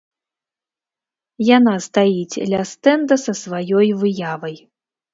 Яна 1.57 1.73
стаіць 1.87 2.41
ля 2.55 2.65
стэнда 2.73 3.15
са 3.27 3.33
сваёй 3.45 3.97
выявай. 4.05 4.55